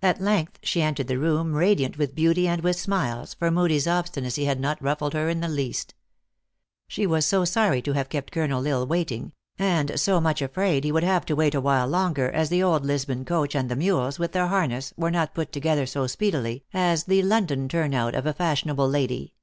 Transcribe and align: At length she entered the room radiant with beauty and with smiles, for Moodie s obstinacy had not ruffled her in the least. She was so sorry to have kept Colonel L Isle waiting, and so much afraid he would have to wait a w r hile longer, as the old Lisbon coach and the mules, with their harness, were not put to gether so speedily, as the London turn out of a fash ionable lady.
At 0.00 0.18
length 0.18 0.60
she 0.62 0.80
entered 0.80 1.08
the 1.08 1.18
room 1.18 1.52
radiant 1.52 1.98
with 1.98 2.14
beauty 2.14 2.48
and 2.48 2.62
with 2.62 2.76
smiles, 2.80 3.34
for 3.34 3.50
Moodie 3.50 3.76
s 3.76 3.86
obstinacy 3.86 4.46
had 4.46 4.58
not 4.58 4.80
ruffled 4.80 5.12
her 5.12 5.28
in 5.28 5.40
the 5.40 5.48
least. 5.50 5.94
She 6.88 7.06
was 7.06 7.26
so 7.26 7.44
sorry 7.44 7.82
to 7.82 7.92
have 7.92 8.08
kept 8.08 8.32
Colonel 8.32 8.66
L 8.66 8.78
Isle 8.80 8.86
waiting, 8.86 9.32
and 9.58 10.00
so 10.00 10.22
much 10.22 10.40
afraid 10.40 10.84
he 10.84 10.92
would 10.92 11.02
have 11.04 11.26
to 11.26 11.36
wait 11.36 11.52
a 11.54 11.58
w 11.58 11.68
r 11.70 11.80
hile 11.80 11.86
longer, 11.90 12.30
as 12.30 12.48
the 12.48 12.62
old 12.62 12.86
Lisbon 12.86 13.26
coach 13.26 13.54
and 13.54 13.68
the 13.70 13.76
mules, 13.76 14.18
with 14.18 14.32
their 14.32 14.46
harness, 14.46 14.94
were 14.96 15.10
not 15.10 15.34
put 15.34 15.52
to 15.52 15.60
gether 15.60 15.84
so 15.84 16.06
speedily, 16.06 16.64
as 16.72 17.04
the 17.04 17.22
London 17.22 17.68
turn 17.68 17.92
out 17.92 18.14
of 18.14 18.24
a 18.24 18.32
fash 18.32 18.64
ionable 18.64 18.90
lady. 18.90 19.34